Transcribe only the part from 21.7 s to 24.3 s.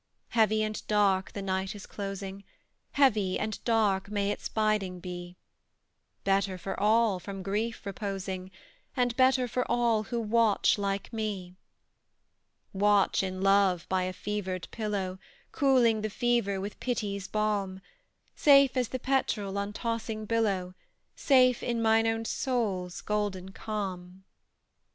mine own soul's golden calm!